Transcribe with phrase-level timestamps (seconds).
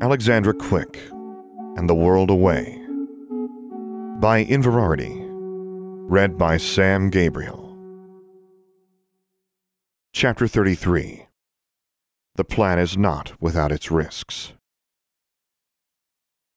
[0.00, 0.98] Alexandra Quick
[1.76, 2.80] and the World Away
[4.20, 5.20] by Inverarity.
[6.06, 7.76] Read by Sam Gabriel.
[10.12, 11.26] Chapter 33
[12.34, 14.52] The Plan is Not Without Its Risks.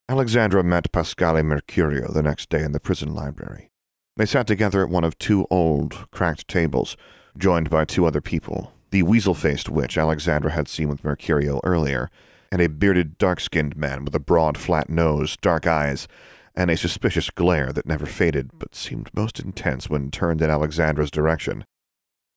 [0.09, 3.69] Alexandra met Pasquale Mercurio the next day in the prison library.
[4.17, 6.97] They sat together at one of two old, cracked tables,
[7.37, 12.09] joined by two other people the weasel faced witch Alexandra had seen with Mercurio earlier,
[12.51, 16.07] and a bearded, dark skinned man with a broad, flat nose, dark eyes,
[16.55, 21.11] and a suspicious glare that never faded but seemed most intense when turned in Alexandra's
[21.11, 21.65] direction.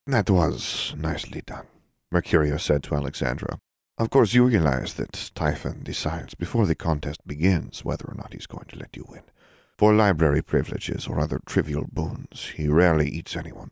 [0.06, 1.66] That was nicely done,
[2.12, 3.58] Mercurio said to Alexandra.
[3.96, 8.46] Of course, you realize that Typhon decides before the contest begins whether or not he's
[8.46, 9.22] going to let you win.
[9.78, 13.70] For library privileges or other trivial boons, he rarely eats anyone,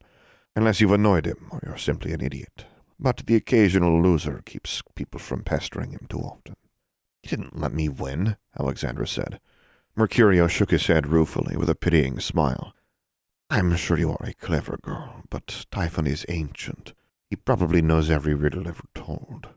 [0.56, 2.64] unless you've annoyed him or you're simply an idiot.
[3.00, 6.56] But the occasional loser keeps people from pestering him too often.
[7.22, 9.40] He didn't let me win, Alexandra said.
[9.96, 12.74] Mercurio shook his head ruefully with a pitying smile.
[13.50, 16.92] I'm sure you are a clever girl, but Typhon is ancient.
[17.30, 19.48] He probably knows every riddle ever told.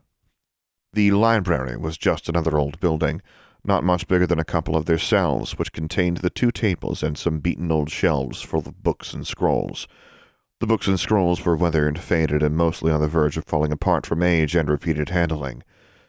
[0.94, 3.22] The library was just another old building,
[3.64, 7.17] not much bigger than a couple of their cells, which contained the two tables and
[7.17, 9.88] some beaten old shelves full of books and scrolls.
[10.62, 14.06] The books and scrolls were weathered, faded, and mostly on the verge of falling apart
[14.06, 15.64] from age and repeated handling.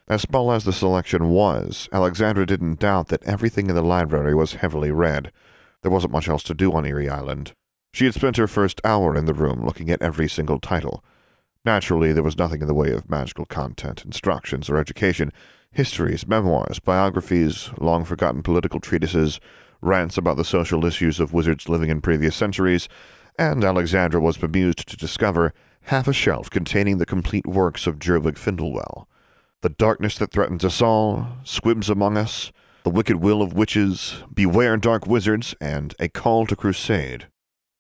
[0.09, 4.57] As small as the selection was, Alexandra didn't doubt that everything in the library was
[4.57, 5.33] heavily read.
[5.81, 7.55] There wasn't much else to do on Erie Island.
[7.95, 11.03] She had spent her first hour in the room looking at every single title.
[11.65, 15.33] Naturally, there was nothing in the way of magical content, instructions, or education.
[15.71, 19.41] Histories, memoirs, biographies, long forgotten political treatises,
[19.81, 22.87] rants about the social issues of wizards living in previous centuries,
[23.51, 28.37] and Alexandra was bemused to discover half a shelf containing the complete works of Jervig
[28.37, 29.07] Findlewell.
[29.63, 32.53] The darkness that threatens us all, Squibs among us,
[32.85, 37.27] The wicked will of witches, Beware dark wizards, and A Call to Crusade.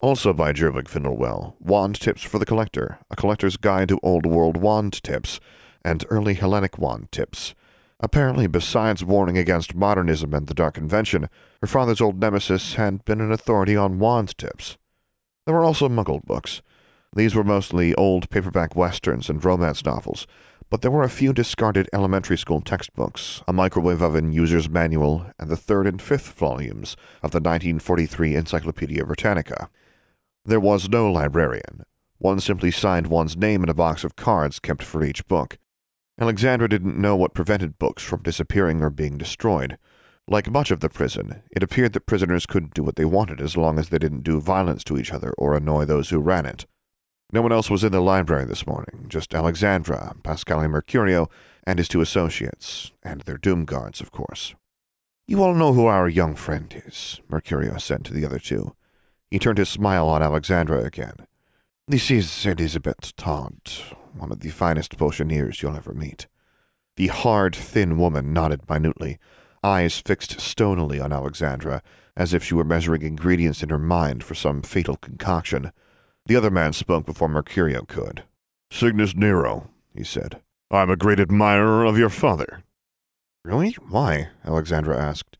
[0.01, 4.57] Also by Jervig Findlewell, Wand Tips for the Collector, A Collector's Guide to Old World
[4.57, 5.39] Wand Tips,
[5.85, 7.55] and Early Hellenic Wand Tips.
[8.01, 11.29] Apparently, besides warning against modernism and the Dark Convention,
[11.61, 14.77] her father's old nemesis had been an authority on wand tips.
[15.45, 16.63] There were also Muggle books.
[17.15, 20.27] These were mostly old paperback westerns and romance novels,
[20.71, 25.51] but there were a few discarded elementary school textbooks, a microwave oven user's manual, and
[25.51, 29.69] the third and fifth volumes of the 1943 Encyclopedia Britannica.
[30.45, 31.83] There was no librarian.
[32.19, 35.59] One simply signed one's name in a box of cards kept for each book.
[36.21, 39.77] Alexandra didn't know what prevented books from disappearing or being destroyed.
[40.29, 43.57] Like much of the prison, it appeared that prisoners could do what they wanted as
[43.57, 46.67] long as they didn't do violence to each other or annoy those who ran it.
[47.33, 51.31] No one else was in the library this morning, just Alexandra, Pasquale Mercurio,
[51.67, 54.55] and his two associates, and their doom guards, of course.
[55.27, 58.75] You all know who our young friend is, Mercurio said to the other two.
[59.31, 61.27] He turned his smile on Alexandra again.
[61.89, 63.57] This is Elizabeth Todd,
[64.15, 66.27] one of the finest potioneers you'll ever meet.
[66.97, 69.19] The hard, thin woman nodded minutely,
[69.63, 71.83] eyes fixed stonily on Alexandra,
[72.17, 75.73] as if she were measuring ingredients in her mind for some fatal concoction.
[76.27, 78.25] The other man spoke before Mercurio could.
[78.71, 80.41] Cygnus Nero, he said.
[80.71, 82.63] I'm a great admirer of your father.
[83.45, 83.73] Really?
[83.89, 84.29] Why?
[84.45, 85.37] Alexandra asked.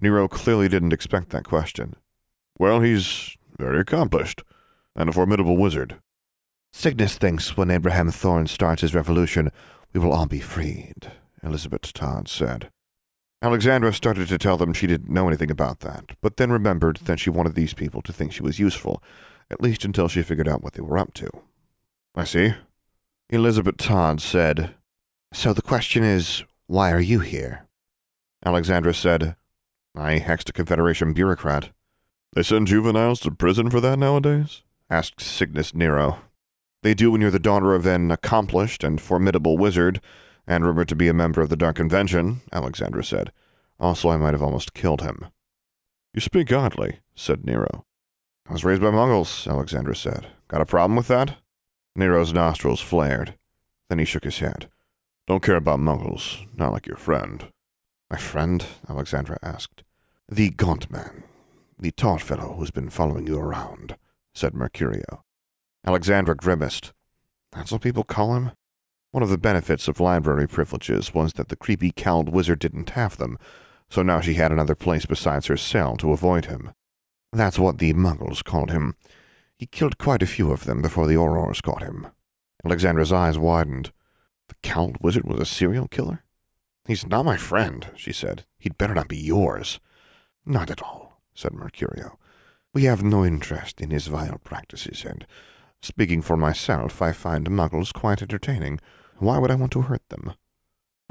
[0.00, 1.94] Nero clearly didn't expect that question.
[2.58, 4.42] Well, he's very accomplished,
[4.94, 5.96] and a formidable wizard.
[6.72, 9.50] Cygnus thinks when Abraham Thorn starts his revolution,
[9.94, 11.10] we will all be freed,
[11.42, 12.70] Elizabeth Todd said.
[13.42, 17.20] Alexandra started to tell them she didn't know anything about that, but then remembered that
[17.20, 19.02] she wanted these people to think she was useful,
[19.50, 21.30] at least until she figured out what they were up to.
[22.14, 22.54] I see.
[23.28, 24.74] Elizabeth Todd said,
[25.32, 27.66] So the question is, why are you here?
[28.44, 29.36] Alexandra said,
[29.94, 31.70] I hexed a Confederation bureaucrat.
[32.32, 34.62] They send juveniles to prison for that nowadays?
[34.88, 36.18] asked Cygnus Nero.
[36.82, 40.00] They do when you're the daughter of an accomplished and formidable wizard,
[40.46, 43.32] and rumored to be a member of the Dark Convention, Alexandra said.
[43.78, 45.26] Also, I might have almost killed him.
[46.14, 47.84] You speak oddly, said Nero.
[48.48, 50.28] I was raised by Muggles, Alexandra said.
[50.48, 51.36] Got a problem with that?
[51.96, 53.34] Nero's nostrils flared.
[53.88, 54.68] Then he shook his head.
[55.26, 57.48] Don't care about Muggles, not like your friend.
[58.10, 58.64] My friend?
[58.88, 59.82] Alexandra asked.
[60.28, 61.24] The gaunt man.
[61.78, 63.96] The tall fellow who's been following you around,
[64.32, 65.22] said Mercurio.
[65.84, 66.92] Alexandra grimaced.
[67.52, 68.52] That's what people call him?
[69.16, 73.16] One of the benefits of library privileges was that the creepy cowled wizard didn't have
[73.16, 73.38] them,
[73.88, 76.72] so now she had another place besides her cell to avoid him.
[77.32, 78.94] That's what the muggles called him.
[79.56, 82.08] He killed quite a few of them before the Aurors caught him.
[82.62, 83.90] Alexandra's eyes widened.
[84.48, 86.22] The cowled wizard was a serial killer?
[86.86, 88.44] He's not my friend, she said.
[88.58, 89.80] He'd better not be yours.
[90.44, 92.18] Not at all, said Mercurio.
[92.74, 95.26] We have no interest in his vile practices, and
[95.80, 98.78] speaking for myself, I find muggles quite entertaining.
[99.18, 100.34] Why would I want to hurt them?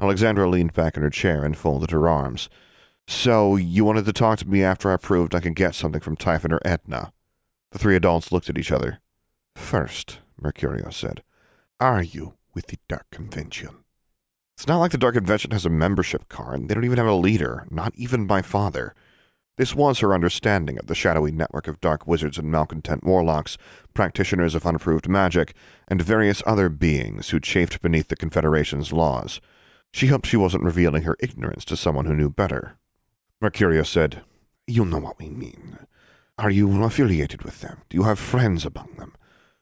[0.00, 2.48] Alexandra leaned back in her chair and folded her arms.
[3.08, 6.16] So, you wanted to talk to me after I proved I could get something from
[6.16, 7.12] Typhon or Etna?
[7.70, 9.00] The three adults looked at each other.
[9.54, 11.22] First, Mercurio said,
[11.78, 13.84] are you with the Dark Convention?
[14.56, 16.68] It's not like the Dark Convention has a membership card.
[16.68, 18.94] They don't even have a leader, not even my father.
[19.56, 23.56] This was her understanding of the shadowy network of dark wizards and malcontent warlocks,
[23.94, 25.54] practitioners of unapproved magic,
[25.88, 29.40] and various other beings who chafed beneath the Confederation's laws.
[29.92, 32.76] She hoped she wasn't revealing her ignorance to someone who knew better.
[33.42, 34.22] Mercurio said,
[34.66, 35.78] You know what we mean.
[36.36, 37.80] Are you affiliated with them?
[37.88, 39.14] Do you have friends among them?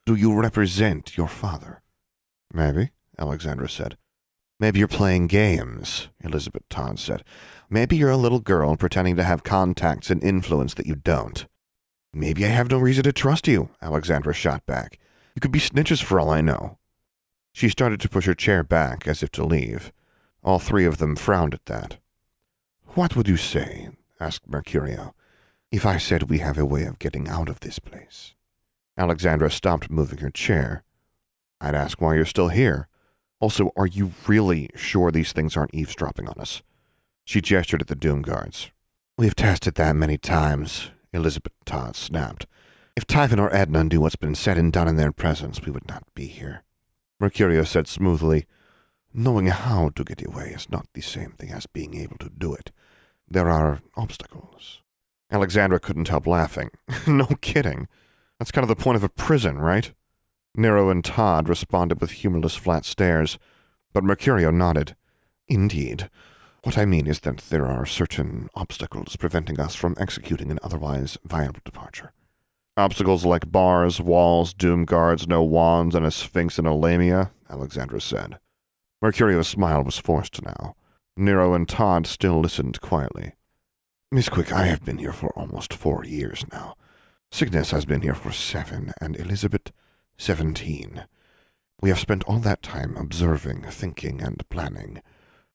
[0.06, 1.82] Do you represent your father?
[2.52, 3.96] Maybe, Alexandra said.
[4.58, 7.24] Maybe you're playing games, Elizabeth Todd said.
[7.74, 11.44] Maybe you're a little girl pretending to have contacts and influence that you don't.
[12.12, 15.00] Maybe I have no reason to trust you, Alexandra shot back.
[15.34, 16.78] You could be snitches for all I know.
[17.52, 19.92] She started to push her chair back as if to leave.
[20.44, 21.96] All three of them frowned at that.
[22.94, 23.88] What would you say,
[24.20, 25.12] asked Mercurio,
[25.72, 28.34] if I said we have a way of getting out of this place?
[28.96, 30.84] Alexandra stopped moving her chair.
[31.60, 32.86] I'd ask why you're still here.
[33.40, 36.62] Also, are you really sure these things aren't eavesdropping on us?
[37.24, 38.70] She gestured at the Doom Guards.
[39.16, 42.46] We've tested that many times, Elizabeth Todd snapped.
[42.96, 45.88] If Typhon or Etna knew what's been said and done in their presence, we would
[45.88, 46.62] not be here.
[47.20, 48.46] Mercurio said smoothly,
[49.12, 52.52] Knowing how to get away is not the same thing as being able to do
[52.52, 52.72] it.
[53.28, 54.82] There are obstacles.
[55.30, 56.70] Alexandra couldn't help laughing.
[57.06, 57.88] no kidding.
[58.38, 59.92] That's kind of the point of a prison, right?
[60.56, 63.38] Nero and Todd responded with humorless flat stares,
[63.92, 64.94] but Mercurio nodded.
[65.48, 66.10] Indeed.
[66.64, 71.18] What I mean is that there are certain obstacles preventing us from executing an otherwise
[71.22, 72.14] viable departure.
[72.78, 78.00] Obstacles like bars, walls, doom guards, no wands, and a sphinx in a lamia, Alexandra
[78.00, 78.38] said.
[79.02, 80.74] Mercurio's smile was forced now.
[81.18, 83.34] Nero and Todd still listened quietly.
[84.10, 86.76] Miss Quick, I have been here for almost four years now.
[87.30, 89.70] Cygnus has been here for seven, and Elizabeth
[90.16, 91.04] seventeen.
[91.82, 95.02] We have spent all that time observing, thinking, and planning.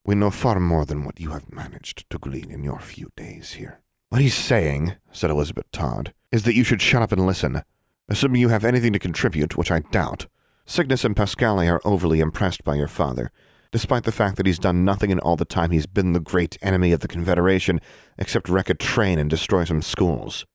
[0.04, 3.52] We know far more than what you have managed to glean in your few days
[3.52, 3.80] here.
[4.08, 7.62] What he's saying, said Elizabeth Todd, is that you should shut up and listen.
[8.08, 10.26] Assuming you have anything to contribute, which I doubt.
[10.66, 13.30] Cygnus and Pasquale are overly impressed by your father,
[13.72, 16.56] despite the fact that he's done nothing in all the time he's been the great
[16.62, 17.80] enemy of the Confederation,
[18.18, 20.46] except wreck a train and destroy some schools.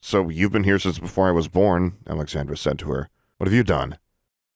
[0.00, 3.08] So you've been here since before I was born, Alexandra said to her.
[3.38, 3.98] What have you done?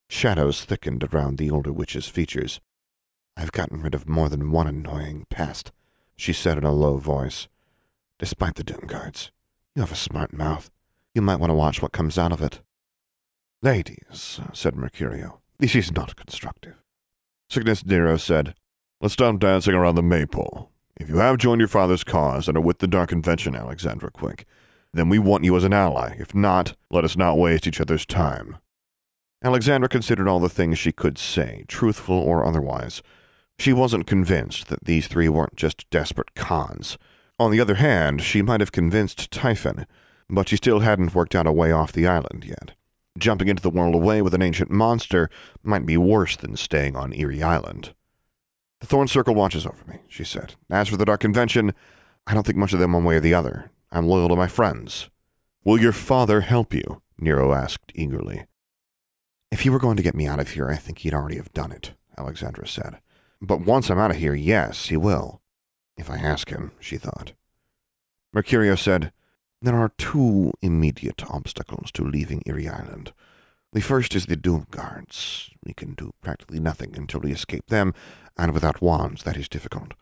[0.08, 2.60] Shadows thickened around the older witch's features.
[3.38, 5.70] I've gotten rid of more than one annoying pest,
[6.16, 7.46] she said in a low voice.
[8.18, 9.30] Despite the Doom Guards,
[9.76, 10.70] you have a smart mouth.
[11.14, 12.60] You might want to watch what comes out of it.
[13.62, 16.74] Ladies, said Mercurio, this is not constructive.
[17.48, 18.56] Cygnus Nero said,
[19.00, 20.72] Let's stop dancing around the maypole.
[20.96, 24.46] If you have joined your father's cause and are with the Dark Convention, Alexandra Quick,
[24.92, 26.16] then we want you as an ally.
[26.18, 28.56] If not, let us not waste each other's time.
[29.44, 33.00] Alexandra considered all the things she could say, truthful or otherwise,
[33.58, 36.96] she wasn't convinced that these three weren't just desperate cons.
[37.38, 39.86] On the other hand, she might have convinced Typhon,
[40.30, 42.72] but she still hadn't worked out a way off the island yet.
[43.18, 45.28] Jumping into the world away with an ancient monster
[45.62, 47.94] might be worse than staying on Erie Island.
[48.80, 50.54] The Thorn Circle watches over me, she said.
[50.70, 51.74] As for the Dark Convention,
[52.26, 53.72] I don't think much of them one way or the other.
[53.90, 55.10] I'm loyal to my friends.
[55.64, 57.02] Will your father help you?
[57.18, 58.44] Nero asked eagerly.
[59.50, 61.52] If he were going to get me out of here, I think he'd already have
[61.52, 62.98] done it, Alexandra said.
[63.40, 65.40] But once I'm out of here, yes, he will.
[65.96, 67.32] If I ask him, she thought.
[68.34, 69.12] Mercurio said,
[69.62, 73.12] There are two immediate obstacles to leaving Erie Island.
[73.72, 75.50] The first is the Doom Guards.
[75.64, 77.94] We can do practically nothing until we escape them,
[78.36, 79.92] and without wands that is difficult.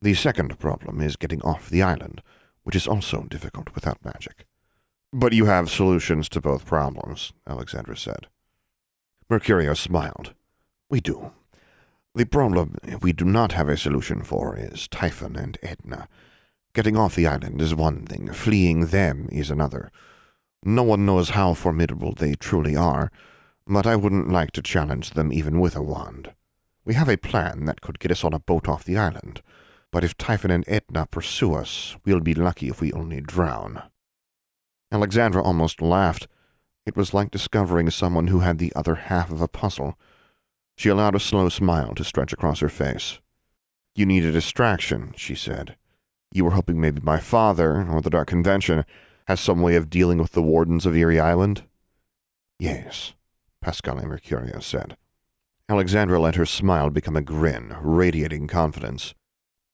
[0.00, 2.22] The second problem is getting off the island,
[2.62, 4.46] which is also difficult without magic.
[5.12, 8.28] But you have solutions to both problems, Alexandra said.
[9.30, 10.34] Mercurio smiled.
[10.88, 11.32] We do.
[12.14, 16.08] The problem we do not have a solution for is Typhon and Etna.
[16.74, 19.90] Getting off the island is one thing, fleeing them is another.
[20.62, 23.10] No one knows how formidable they truly are,
[23.66, 26.34] but I wouldn't like to challenge them even with a wand.
[26.84, 29.40] We have a plan that could get us on a boat off the island,
[29.90, 33.84] but if Typhon and Etna pursue us, we'll be lucky if we only drown.
[34.90, 36.28] Alexandra almost laughed.
[36.84, 39.98] It was like discovering someone who had the other half of a puzzle.
[40.76, 43.20] She allowed a slow smile to stretch across her face.
[43.94, 45.76] You need a distraction, she said.
[46.32, 48.84] You were hoping maybe my father, or the Dark Convention,
[49.26, 51.64] has some way of dealing with the wardens of Erie Island?
[52.58, 53.14] Yes,
[53.60, 54.96] Pasquale Mercurio said.
[55.68, 59.14] Alexandra let her smile become a grin, radiating confidence.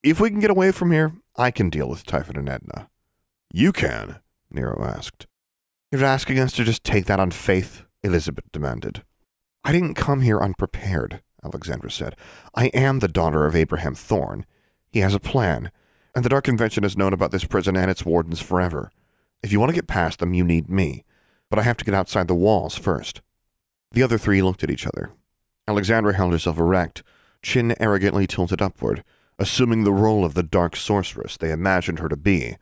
[0.02, 2.88] If we can get away from here, I can deal with Typhon and Etna.
[3.52, 4.21] You can?
[4.50, 5.26] Nero asked.
[5.90, 7.83] You're asking us to just take that on faith?
[8.02, 9.02] Elizabeth demanded.
[9.65, 12.17] I didn't come here unprepared, Alexandra said.
[12.55, 14.47] I am the daughter of Abraham Thorn.
[14.91, 15.71] He has a plan,
[16.15, 18.91] and the Dark Convention has known about this prison and its wardens forever.
[19.43, 21.05] If you want to get past them, you need me.
[21.50, 23.21] But I have to get outside the walls first.
[23.93, 25.12] The other three looked at each other.
[25.67, 27.03] Alexandra held herself erect,
[27.43, 29.05] chin arrogantly tilted upward,
[29.38, 32.57] assuming the role of the dark sorceress they imagined her to be,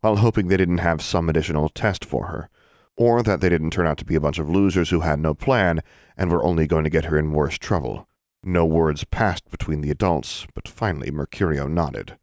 [0.00, 2.48] while hoping they didn't have some additional test for her,
[2.96, 5.34] or that they didn't turn out to be a bunch of losers who had no
[5.34, 5.80] plan
[6.16, 8.08] and were only going to get her in worse trouble.
[8.44, 12.18] No words passed between the adults, but finally Mercurio nodded.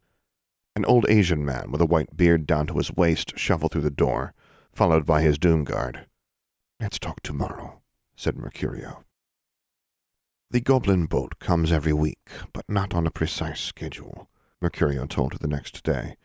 [0.76, 3.90] An old Asian man with a white beard down to his waist shuffled through the
[3.90, 4.34] door,
[4.72, 6.06] followed by his doom guard.
[6.78, 7.80] Let's talk tomorrow,
[8.16, 9.04] said Mercurio.
[10.50, 14.28] The goblin boat comes every week, but not on a precise schedule,
[14.62, 16.16] Mercurio told her the next day.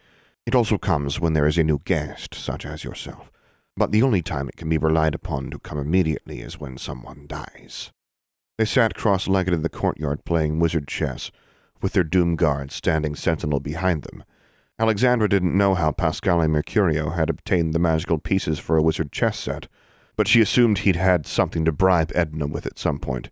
[0.46, 3.32] It also comes when there is a new guest, such as yourself,
[3.78, 7.26] but the only time it can be relied upon to come immediately is when someone
[7.28, 7.92] dies.
[8.58, 11.32] They sat cross-legged in the courtyard playing wizard chess,
[11.82, 14.24] with their doom guard standing sentinel behind them.
[14.80, 19.38] Alexandra didn't know how Pasquale Mercurio had obtained the magical pieces for a wizard chess
[19.38, 19.68] set,
[20.16, 23.30] but she assumed he'd had something to bribe Etna with at some point.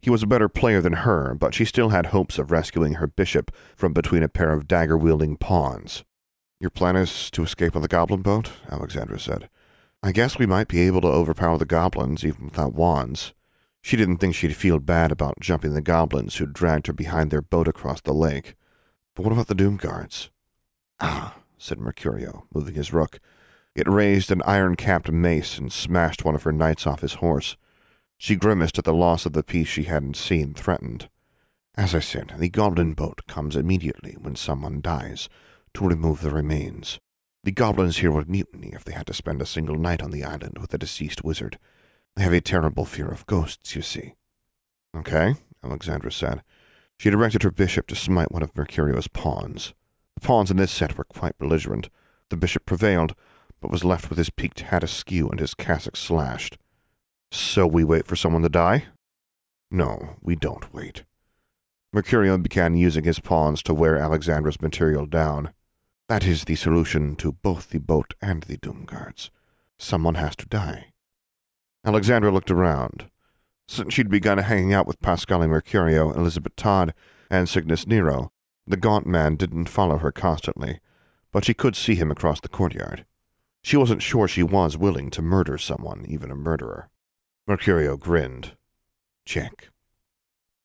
[0.00, 3.06] He was a better player than her, but she still had hopes of rescuing her
[3.06, 6.04] bishop from between a pair of dagger-wielding pawns.
[6.60, 8.52] Your plan is to escape on the goblin boat?
[8.70, 9.48] Alexandra said.
[10.02, 13.34] I guess we might be able to overpower the goblins even without wands.
[13.82, 17.42] She didn't think she'd feel bad about jumping the goblins who dragged her behind their
[17.42, 18.54] boat across the lake.
[19.14, 20.30] But what about the Doom Guards?
[21.00, 23.20] Ah, said Mercurio, moving his rook.
[23.74, 27.56] It raised an iron-capped mace and smashed one of her knights off his horse.
[28.16, 31.08] She grimaced at the loss of the piece she hadn't seen threatened.
[31.74, 35.28] As I said, the goblin boat comes immediately when someone dies
[35.74, 36.98] to remove the remains.
[37.50, 40.22] The goblins here would mutiny if they had to spend a single night on the
[40.22, 41.58] island with a deceased wizard.
[42.14, 44.14] They have a terrible fear of ghosts, you see.
[44.96, 46.44] Okay, Alexandra said.
[46.96, 49.74] She directed her bishop to smite one of Mercurio's pawns.
[50.14, 51.90] The pawns in this set were quite belligerent.
[52.28, 53.16] The bishop prevailed,
[53.60, 56.56] but was left with his peaked hat askew and his cassock slashed.
[57.32, 58.84] So we wait for someone to die?
[59.72, 61.02] No, we don't wait.
[61.92, 65.52] Mercurio began using his pawns to wear Alexandra's material down.
[66.10, 69.30] That is the solution to both the boat and the Doom Guards.
[69.78, 70.86] Someone has to die.
[71.84, 73.08] Alexandra looked around.
[73.68, 76.94] Since she'd begun hanging out with Pasquale Mercurio, Elizabeth Todd,
[77.30, 78.32] and Cygnus Nero,
[78.66, 80.80] the gaunt man didn't follow her constantly,
[81.30, 83.06] but she could see him across the courtyard.
[83.62, 86.90] She wasn't sure she was willing to murder someone, even a murderer.
[87.48, 88.56] Mercurio grinned.
[89.24, 89.68] Check.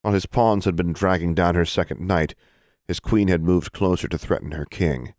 [0.02, 2.34] While his pawns had been dragging down her second knight,
[2.88, 5.14] his queen had moved closer to threaten her king.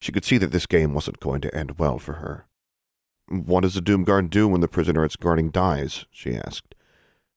[0.00, 2.46] She could see that this game wasn't going to end well for her.
[3.28, 6.06] What does the Doomguard do when the prisoner it's guarding dies?
[6.10, 6.74] she asked.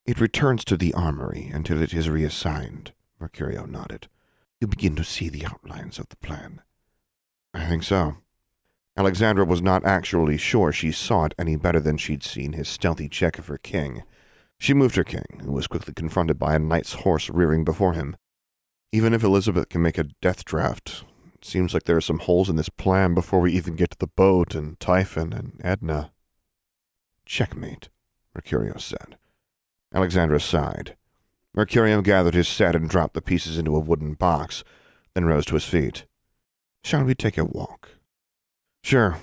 [0.06, 4.08] It returns to the armory until it is reassigned, Mercurio nodded.
[4.60, 6.62] You begin to see the outlines of the plan.
[7.54, 8.18] I think so.
[8.98, 13.10] Alexandra was not actually sure she saw it any better than she'd seen his stealthy
[13.10, 14.04] check of her king.
[14.58, 18.16] She moved her king, who was quickly confronted by a knight's horse rearing before him.
[18.92, 21.04] Even if Elizabeth can make a death draft,
[21.46, 24.08] seems like there are some holes in this plan before we even get to the
[24.08, 26.12] boat and Typhon and Etna.
[27.26, 27.90] Checkmate,
[28.36, 29.18] Mercurio said.
[29.94, 30.96] Alexandra sighed.
[31.56, 34.64] Mercurio gathered his set and dropped the pieces into a wooden box,
[35.14, 36.06] then rose to his feet.
[36.84, 37.90] Shall we take a walk?
[38.84, 39.18] Sure.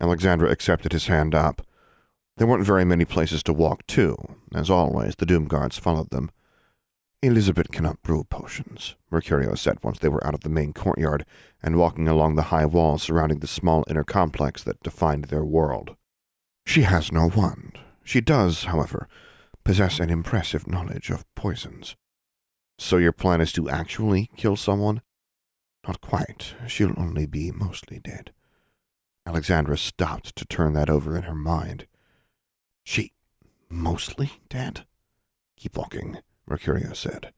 [0.00, 1.66] Alexandra accepted his hand up.
[2.36, 4.16] There weren't very many places to walk to.
[4.54, 6.30] As always, the Doom Guards followed them.
[7.24, 11.24] Elizabeth cannot brew potions, Mercurio said once they were out of the main courtyard
[11.62, 15.94] and walking along the high walls surrounding the small inner complex that defined their world.
[16.66, 17.78] She has no wand.
[18.02, 19.08] She does, however,
[19.62, 21.94] possess an impressive knowledge of poisons.
[22.76, 25.00] So your plan is to actually kill someone?
[25.86, 26.54] Not quite.
[26.66, 28.32] She'll only be mostly dead.
[29.24, 31.86] Alexandra stopped to turn that over in her mind.
[32.82, 33.12] She
[33.68, 34.86] mostly dead?
[35.56, 36.18] Keep walking,
[36.52, 37.32] Mercurio said.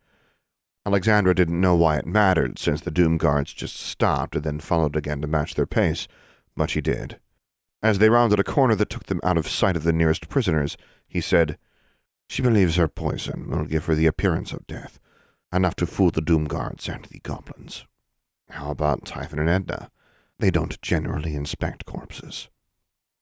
[0.86, 4.96] Alexandra didn't know why it mattered, since the Doom Guards just stopped and then followed
[4.96, 6.06] again to match their pace,
[6.56, 7.18] but she did.
[7.82, 10.76] As they rounded a corner that took them out of sight of the nearest prisoners,
[11.06, 11.58] he said,
[12.28, 14.98] She believes her poison will give her the appearance of death.
[15.52, 17.84] enough to fool the Doom Guards and the goblins.
[18.50, 19.90] How about Typhon and Etna?
[20.38, 22.48] They don't generally inspect corpses.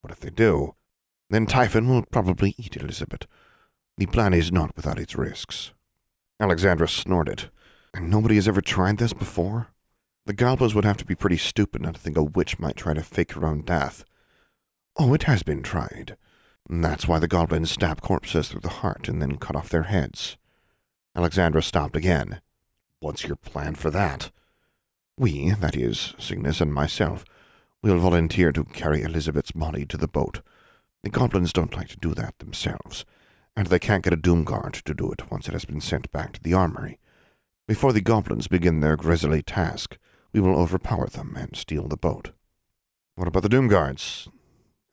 [0.01, 0.75] What if they do?
[1.29, 3.27] Then Typhon will probably eat Elizabeth.
[3.99, 5.73] The plan is not without its risks.
[6.43, 7.51] Alexandra snorted.
[7.95, 9.69] And nobody has ever tried this before?
[10.27, 12.95] The goblins would have to be pretty stupid not to think a witch might try
[12.95, 14.05] to fake her own death.
[14.97, 16.17] Oh, it has been tried.
[16.69, 20.37] That's why the goblins stab corpses through the heart and then cut off their heads.
[21.15, 22.41] Alexandra stopped again.
[22.99, 24.33] What's your plan for that?
[25.17, 27.25] We, that is, Cygnus and myself,
[27.83, 30.41] will volunteer to carry Elizabeth's body to the boat.
[31.05, 33.05] The goblins don't like to do that themselves,
[33.57, 36.11] and they can't get a doom guard to do it once it has been sent
[36.13, 36.99] back to the armory.
[37.69, 39.99] Before the goblins begin their grisly task,
[40.33, 42.33] we will overpower them and steal the boat.
[43.15, 44.29] What about the doom guards?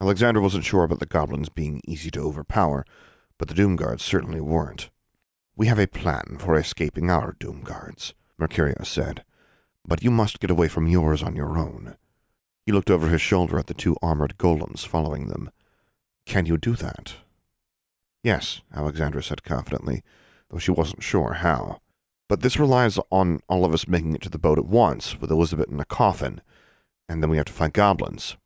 [0.01, 2.85] Alexandra wasn't sure about the goblins being easy to overpower,
[3.37, 4.89] but the doom guards certainly weren't.
[5.55, 9.23] We have a plan for escaping our doom guards, Mercurio said,
[9.85, 11.95] but you must get away from yours on your own.
[12.65, 15.49] He looked over his shoulder at the two armored golems following them.
[16.25, 17.15] Can you do that?
[18.23, 20.03] Yes, Alexandra said confidently,
[20.49, 21.79] though she wasn't sure how.
[22.27, 25.31] But this relies on all of us making it to the boat at once, with
[25.31, 26.41] Elizabeth in a coffin,
[27.07, 28.37] and then we have to fight goblins.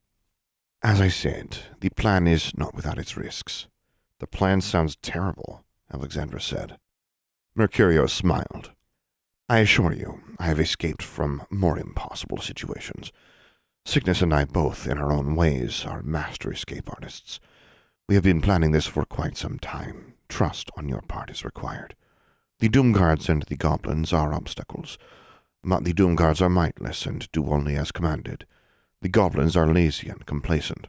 [0.82, 3.68] As I said, the plan is not without its risks.
[4.20, 5.64] The plan sounds terrible,
[5.94, 6.78] Alexandra said.
[7.58, 8.72] Mercurio smiled.
[9.50, 13.12] I assure you, I have escaped from more impossible situations.
[13.86, 17.40] Cygnus and I both, in our own ways, are master escape artists.
[18.10, 20.16] We have been planning this for quite some time.
[20.28, 21.96] Trust on your part is required.
[22.60, 24.98] The Doom Guards and the Goblins are obstacles,
[25.64, 28.46] but the Doom Guards are mindless and do only as commanded.
[29.02, 30.88] The Goblins are lazy and complacent.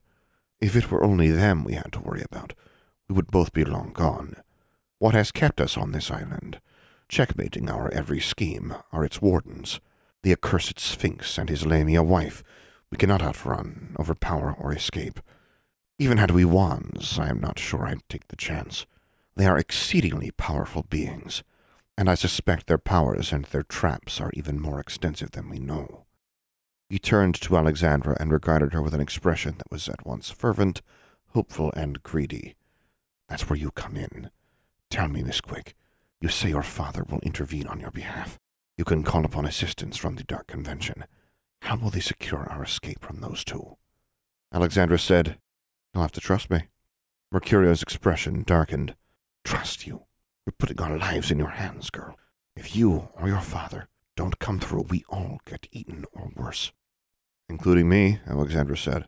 [0.60, 2.52] If it were only them we had to worry about,
[3.08, 4.34] we would both be long gone.
[4.98, 6.60] What has kept us on this island?
[7.08, 9.78] Checkmating our every scheme are its wardens,
[10.24, 12.42] the accursed Sphinx and his Lamia wife.
[12.90, 15.20] We cannot outrun, overpower, or escape.
[15.98, 18.86] Even had we wands, I am not sure I'd take the chance.
[19.36, 21.42] They are exceedingly powerful beings
[21.96, 26.06] and I suspect their powers and their traps are even more extensive than we know.
[26.88, 30.82] He turned to Alexandra and regarded her with an expression that was at once fervent,
[31.28, 32.56] hopeful, and greedy.
[33.28, 34.30] That's where you come in.
[34.90, 35.74] Tell me, Miss Quick,
[36.20, 38.38] you say your father will intervene on your behalf.
[38.76, 41.04] You can call upon assistance from the Dark Convention.
[41.62, 43.76] How will they secure our escape from those two?
[44.52, 45.38] Alexandra said,
[45.94, 46.64] You'll have to trust me.
[47.30, 48.96] Mercurio's expression darkened.
[49.44, 50.04] Trust you?
[50.44, 52.18] We're putting our lives in your hands, girl.
[52.56, 56.72] If you or your father don't come through, we all get eaten or worse.
[57.48, 59.06] Including me, Alexandra said.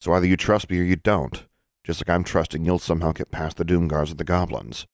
[0.00, 1.46] So either you trust me or you don't,
[1.84, 4.86] just like I'm trusting you'll somehow get past the Doom Guards of the Goblins.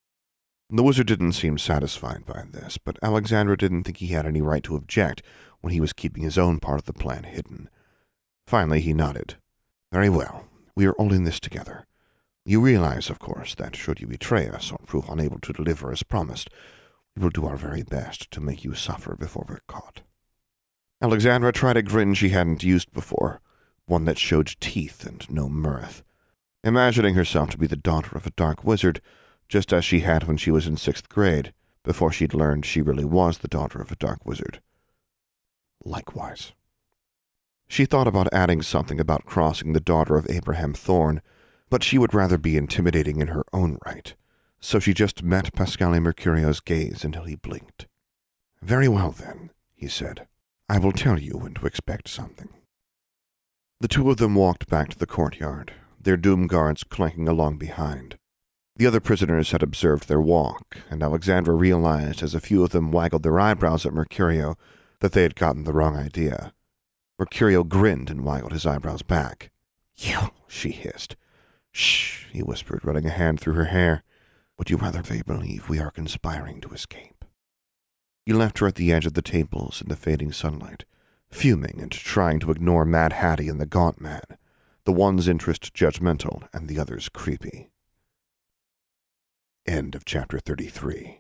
[0.69, 4.63] The wizard didn't seem satisfied by this, but Alexandra didn't think he had any right
[4.65, 5.23] to object
[5.61, 7.69] when he was keeping his own part of the plan hidden.
[8.47, 9.37] Finally, he nodded.
[9.91, 10.50] Very well.
[10.81, 11.85] We are all in this together.
[12.43, 16.03] You realize, of course, that should you betray us or prove unable to deliver as
[16.03, 16.49] promised,
[17.15, 20.01] we will do our very best to make you suffer before we're caught.
[21.03, 23.43] Alexandra tried a grin she hadn't used before,
[23.85, 26.03] one that showed teeth and no mirth.
[26.65, 29.03] Imagining herself to be the daughter of a dark wizard,
[29.51, 31.53] just as she had when she was in sixth grade,
[31.85, 34.63] before she'd learned she really was the daughter of a dark wizard.
[35.85, 36.53] Likewise.
[37.71, 41.23] She thought about adding something about crossing the daughter of Abraham Thorn,
[41.69, 44.13] but she would rather be intimidating in her own right,
[44.59, 47.87] so she just met Pasquale Mercurio's gaze until he blinked.
[48.61, 50.27] Very well, then, he said.
[50.69, 52.49] I will tell you when to expect something.
[53.81, 58.19] The two of them walked back to the courtyard, their doom guards clanking along behind.
[58.75, 62.91] The other prisoners had observed their walk, and Alexandra realized as a few of them
[62.91, 64.57] waggled their eyebrows at Mercurio
[64.99, 66.53] that they had gotten the wrong idea.
[67.21, 69.51] Mercurio grinned and waggled his eyebrows back.
[69.95, 71.17] You, she hissed.
[71.71, 74.03] Shh, he whispered, running a hand through her hair.
[74.57, 77.25] Would you rather they believe we are conspiring to escape?
[78.25, 80.85] He left her at the edge of the tables in the fading sunlight,
[81.31, 84.23] fuming and trying to ignore Mad Hattie and the Gaunt Man,
[84.85, 87.71] the one's interest judgmental and the other's creepy.
[89.67, 91.20] End of chapter 33.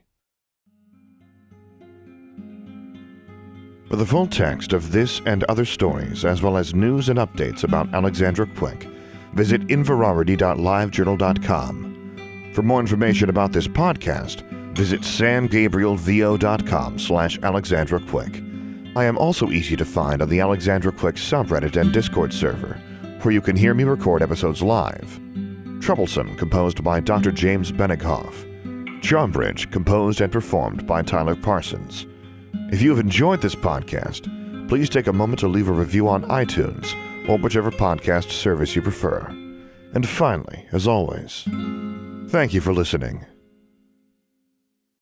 [3.90, 7.64] For the full text of this and other stories, as well as news and updates
[7.64, 8.86] about Alexandra Quick,
[9.34, 12.52] visit inverarity.livejournal.com.
[12.54, 14.42] For more information about this podcast,
[14.76, 18.40] visit samgabrielvo.com slash Alexandra Quick.
[18.94, 22.80] I am also easy to find on the Alexandra Quick subreddit and Discord server,
[23.22, 25.20] where you can hear me record episodes live.
[25.80, 27.32] Troublesome, composed by Dr.
[27.32, 28.46] James Benighof.
[29.00, 32.06] Charmbridge, composed and performed by Tyler Parsons.
[32.72, 34.28] If you have enjoyed this podcast,
[34.68, 36.94] please take a moment to leave a review on iTunes
[37.28, 39.26] or whichever podcast service you prefer.
[39.92, 41.48] And finally, as always,
[42.28, 43.26] thank you for listening.